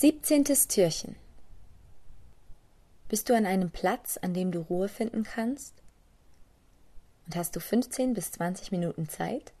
[0.00, 1.14] Siebzehntes Türchen.
[3.10, 5.74] Bist du an einem Platz, an dem du Ruhe finden kannst?
[7.26, 9.52] Und hast du 15 bis 20 Minuten Zeit?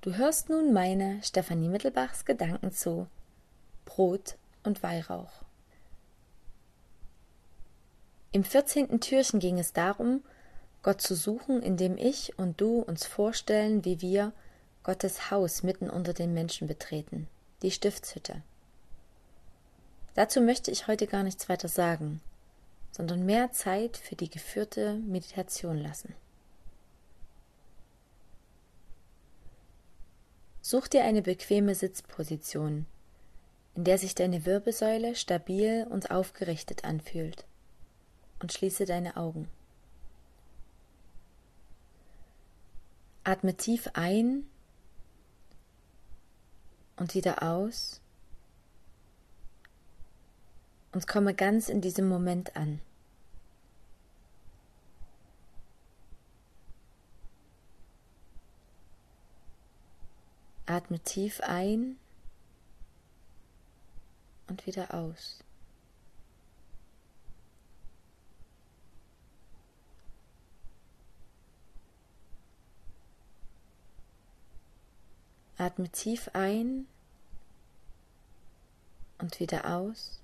[0.00, 3.06] Du hörst nun meine Stefanie Mittelbachs Gedanken zu
[3.84, 5.44] Brot und Weihrauch.
[8.32, 8.98] Im 14.
[8.98, 10.24] Türchen ging es darum,
[10.82, 14.32] Gott zu suchen, indem ich und du uns vorstellen, wie wir
[14.82, 17.28] Gottes Haus mitten unter den Menschen betreten,
[17.62, 18.42] die Stiftshütte.
[20.18, 22.20] Dazu möchte ich heute gar nichts weiter sagen,
[22.90, 26.12] sondern mehr Zeit für die geführte Meditation lassen.
[30.60, 32.86] Such dir eine bequeme Sitzposition,
[33.76, 37.44] in der sich deine Wirbelsäule stabil und aufgerichtet anfühlt,
[38.40, 39.48] und schließe deine Augen.
[43.22, 44.50] Atme tief ein
[46.96, 48.00] und wieder aus
[50.92, 52.80] und komme ganz in diesem Moment an.
[60.66, 61.96] Atme tief ein
[64.48, 65.42] und wieder aus.
[75.56, 76.86] Atme tief ein
[79.18, 80.20] und wieder aus.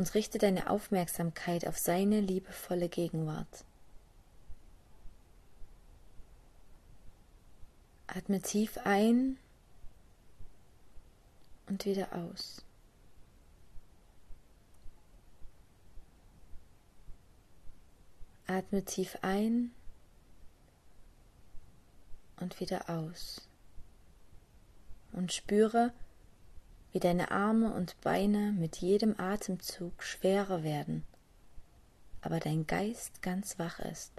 [0.00, 3.66] Und richte deine Aufmerksamkeit auf seine liebevolle Gegenwart.
[8.06, 9.36] Atme tief ein
[11.66, 12.64] und wieder aus.
[18.46, 19.70] Atme tief ein
[22.38, 23.46] und wieder aus.
[25.12, 25.92] Und spüre,
[26.92, 31.04] wie deine Arme und Beine mit jedem Atemzug schwerer werden,
[32.20, 34.12] aber dein Geist ganz wach ist.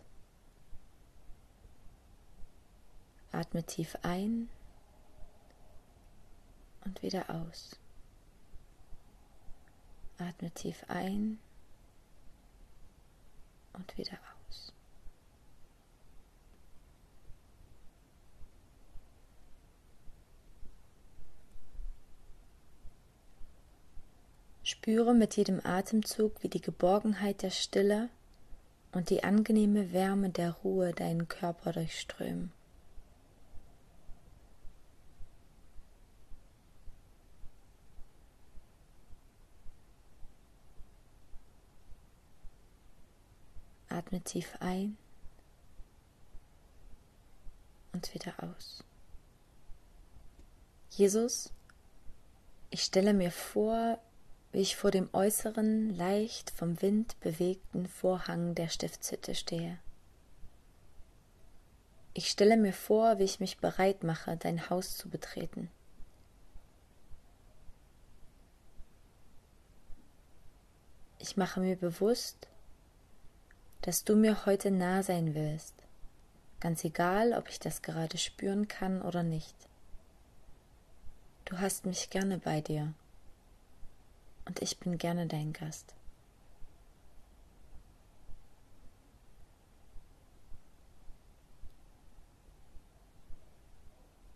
[3.32, 4.50] Atme tief ein
[6.86, 7.78] und wieder aus.
[10.18, 11.40] Atme tief ein
[13.74, 14.41] und wieder aus.
[24.72, 28.10] Spüre mit jedem Atemzug, wie die Geborgenheit der Stille
[28.94, 32.54] und die angenehme Wärme der Ruhe deinen Körper durchströmen.
[43.90, 44.96] Atme tief ein
[47.92, 48.86] und wieder aus.
[50.92, 51.52] Jesus,
[52.70, 54.00] ich stelle mir vor,
[54.52, 59.80] wie ich vor dem äußeren, leicht vom Wind bewegten Vorhang der Stiftshütte stehe.
[62.14, 65.70] Ich stelle mir vor, wie ich mich bereit mache, dein Haus zu betreten.
[71.20, 72.48] Ich mache mir bewusst,
[73.84, 75.76] dass du mir heute nah sein willst,
[76.60, 79.56] ganz egal, ob ich das gerade spüren kann oder nicht.
[81.46, 82.94] Du hast mich gerne bei dir
[84.52, 85.96] und ich bin gerne dein Gast.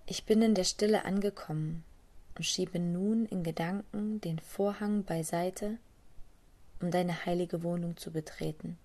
[0.06, 1.84] Ich bin in der Stille angekommen
[2.38, 5.80] und schiebe nun in Gedanken den Vorhang beiseite,
[6.80, 8.78] um deine heilige Wohnung zu betreten.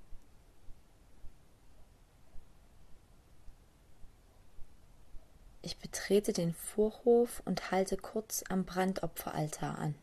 [5.63, 9.95] Ich betrete den Vorhof und halte kurz am Brandopferaltar an.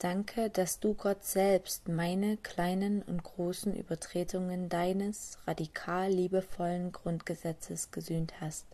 [0.00, 8.40] Danke, dass du Gott selbst meine kleinen und großen Übertretungen deines radikal liebevollen Grundgesetzes gesühnt
[8.40, 8.64] hast.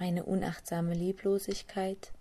[0.00, 2.12] Meine unachtsame Lieblosigkeit,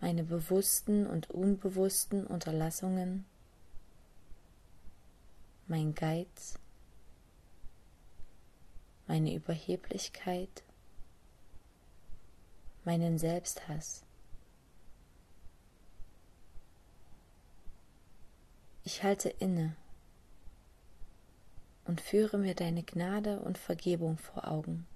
[0.00, 3.24] meine bewussten und unbewussten Unterlassungen,
[5.68, 6.58] mein Geiz,
[9.06, 10.65] meine Überheblichkeit,
[12.86, 14.02] meinen Selbsthass.
[18.84, 19.74] Ich halte inne
[21.84, 24.86] und führe mir deine Gnade und Vergebung vor Augen.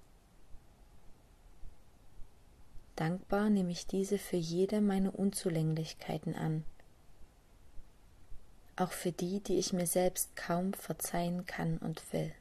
[2.95, 6.63] Dankbar nehme ich diese für jede meiner Unzulänglichkeiten an,
[8.75, 12.33] auch für die, die ich mir selbst kaum verzeihen kann und will.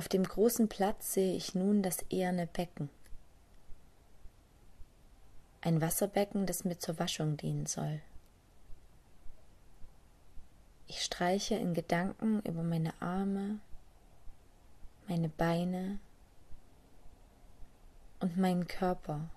[0.00, 2.88] Auf dem großen Platz sehe ich nun das eherne Becken.
[5.60, 8.00] Ein Wasserbecken, das mir zur Waschung dienen soll.
[10.86, 13.60] Ich streiche in Gedanken über meine Arme,
[15.06, 15.98] meine Beine
[18.20, 19.28] und meinen Körper,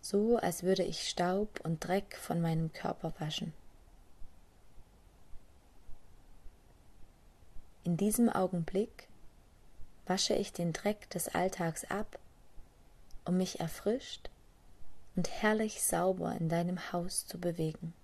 [0.00, 3.52] so als würde ich Staub und Dreck von meinem Körper waschen.
[7.84, 9.08] In diesem Augenblick
[10.06, 12.18] wasche ich den Dreck des Alltags ab,
[13.24, 14.28] um mich erfrischt
[15.16, 17.94] und herrlich sauber in deinem Haus zu bewegen.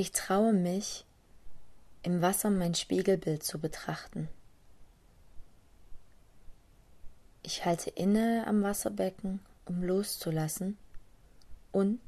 [0.00, 1.04] Ich traue mich,
[2.04, 4.28] im Wasser mein Spiegelbild zu betrachten.
[7.42, 10.78] Ich halte inne am Wasserbecken, um loszulassen
[11.72, 11.98] und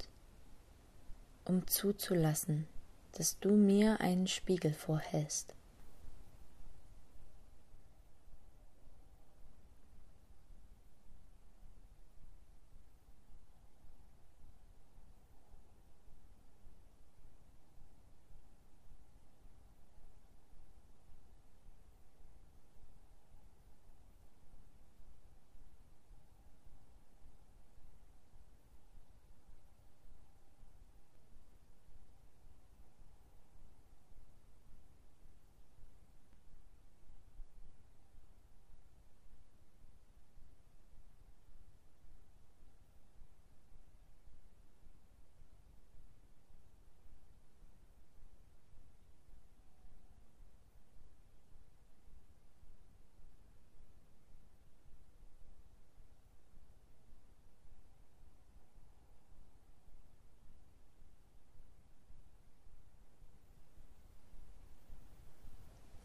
[1.45, 2.69] um zuzulassen,
[3.11, 5.57] dass du mir einen Spiegel vorhältst.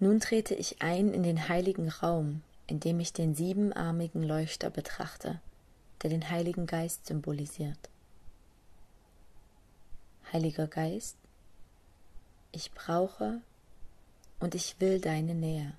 [0.05, 5.41] Nun trete ich ein in den heiligen Raum, in dem ich den siebenarmigen Leuchter betrachte,
[6.03, 7.89] der den Heiligen Geist symbolisiert.
[10.31, 11.17] Heiliger Geist,
[12.51, 13.41] ich brauche
[14.39, 15.74] und ich will deine Nähe.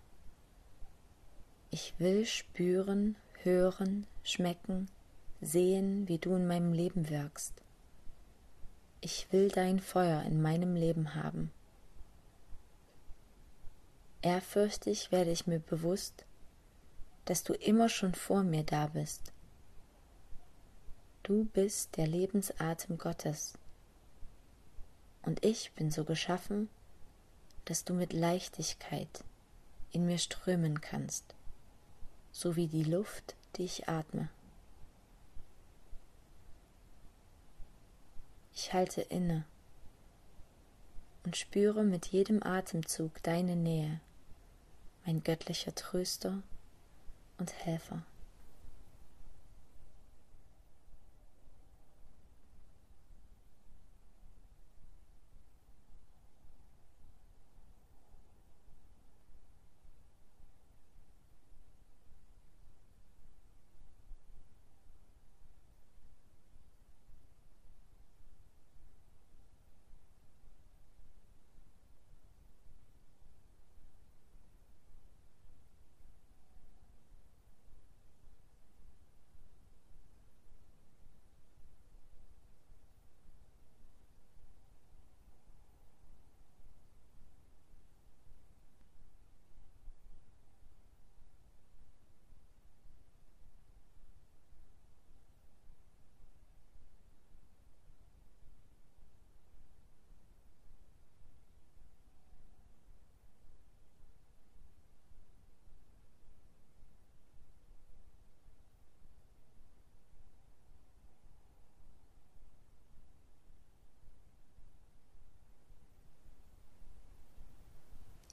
[1.71, 3.15] Ich will spüren,
[3.45, 4.89] hören, schmecken,
[5.41, 7.53] sehen, wie du in meinem Leben wirkst.
[9.01, 11.53] Ich will dein Feuer in meinem Leben haben.
[14.23, 16.25] Ehrfürchtig werde ich mir bewusst,
[17.27, 19.33] dass du immer schon vor mir da bist.
[21.23, 23.55] Du bist der Lebensatem Gottes.
[25.23, 26.69] Und ich bin so geschaffen,
[27.65, 29.25] dass du mit Leichtigkeit
[29.91, 31.35] in mir strömen kannst,
[32.31, 34.29] so wie die Luft, die ich atme.
[38.55, 39.45] Ich halte inne
[41.25, 44.01] und spüre mit jedem Atemzug deine Nähe,
[45.07, 46.43] mein göttlicher Tröster
[47.39, 48.03] und Helfer.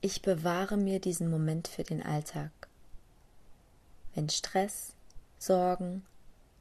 [0.06, 2.52] Ich bewahre mir diesen Moment für den Alltag.
[4.14, 4.96] Wenn Stress,
[5.40, 6.06] Sorgen,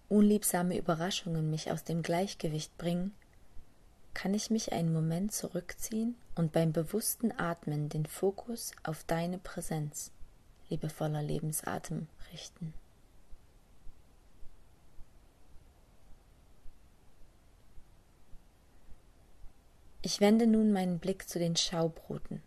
[0.08, 3.12] unliebsame Überraschungen mich aus dem Gleichgewicht bringen,
[4.14, 10.12] kann ich mich einen Moment zurückziehen und beim bewussten Atmen den Fokus auf deine Präsenz,
[10.70, 12.72] liebevoller Lebensatem, richten.
[20.00, 22.40] Ich wende nun meinen Blick zu den Schaubroten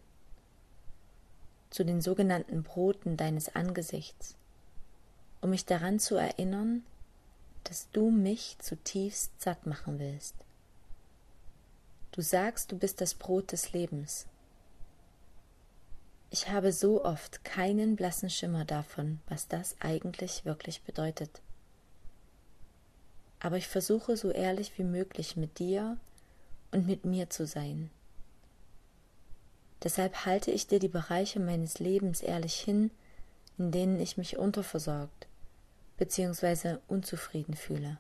[1.76, 4.36] zu den sogenannten Broten deines Angesichts,
[5.42, 6.86] um mich daran zu erinnern,
[7.66, 10.36] dass du mich zutiefst satt machen willst.
[12.14, 14.26] Du sagst, du bist das Brot des Lebens.
[16.30, 21.42] Ich habe so oft keinen blassen Schimmer davon, was das eigentlich wirklich bedeutet.
[23.42, 25.98] Aber ich versuche so ehrlich wie möglich mit dir
[26.72, 27.90] und mit mir zu sein
[29.86, 32.90] Deshalb halte ich dir die Bereiche meines Lebens ehrlich hin,
[33.60, 35.28] in denen ich mich unterversorgt
[35.98, 36.80] bzw.
[36.88, 38.00] unzufrieden fühle.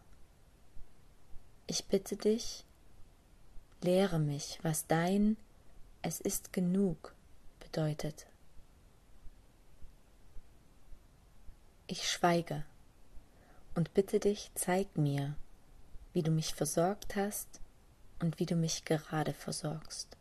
[1.68, 2.65] Ich bitte dich,
[3.84, 5.38] lehre mich, was dein
[6.01, 7.13] Es ist genug
[7.60, 8.25] bedeutet.
[11.86, 12.65] Ich schweige
[13.75, 15.36] und bitte dich, zeig mir,
[16.13, 17.62] wie du mich versorgt hast
[18.20, 20.18] und wie du mich gerade versorgst.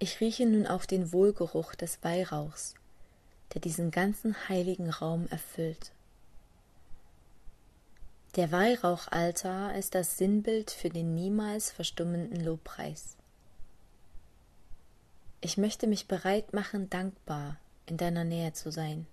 [0.00, 2.74] Ich rieche nun auch den Wohlgeruch des Weihrauchs,
[3.52, 5.90] der diesen ganzen heiligen Raum erfüllt.
[8.36, 13.16] Der Weihrauchaltar ist das Sinnbild für den niemals verstummenden Lobpreis.
[15.40, 19.06] Ich möchte mich bereit machen, dankbar in deiner Nähe zu sein.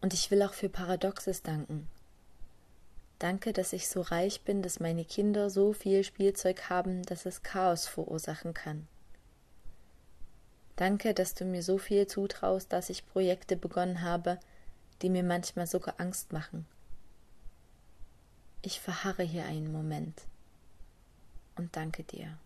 [0.00, 1.88] Und ich will auch für Paradoxes danken,
[3.20, 7.42] Danke, dass ich so reich bin, dass meine Kinder so viel Spielzeug haben, dass es
[7.42, 8.88] Chaos verursachen kann.
[10.76, 14.40] Danke, dass du mir so viel zutraust, dass ich Projekte begonnen habe,
[15.02, 16.66] die mir manchmal sogar Angst machen.
[18.62, 20.22] Ich verharre hier einen Moment
[21.56, 22.38] und danke dir.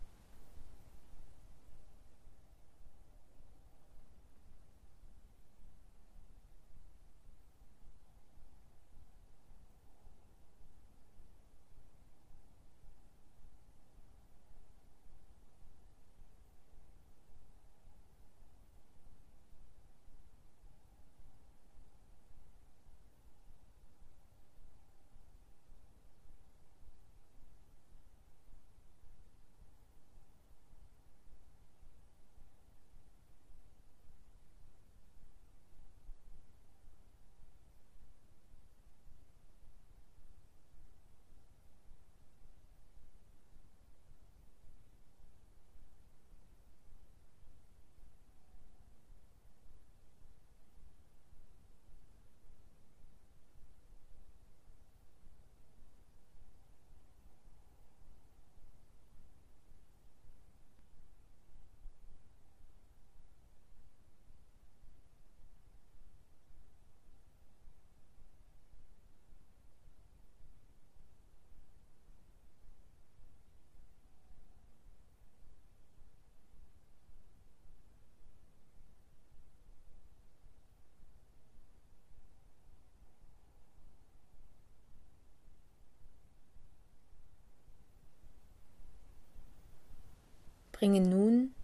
[90.75, 91.55] Bringe nun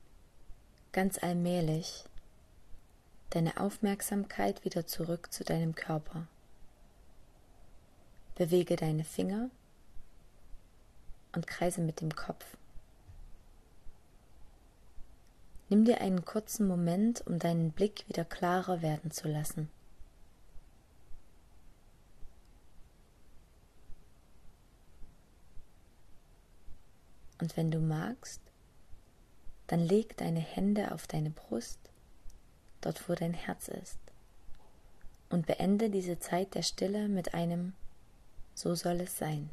[0.92, 2.04] ganz allmählich
[3.30, 6.28] deine Aufmerksamkeit wieder zurück zu deinem Körper.
[8.36, 9.50] Bewege deine Finger
[11.34, 12.56] und kreise mit dem Kopf.
[15.68, 19.68] Nimm dir einen kurzen Moment, um deinen Blick wieder klarer werden zu lassen.
[27.40, 28.40] Und wenn du magst,
[29.70, 31.78] dann leg deine Hände auf deine Brust,
[32.80, 34.00] dort wo dein Herz ist,
[35.28, 37.74] und beende diese Zeit der Stille mit einem
[38.56, 39.48] So soll es sein.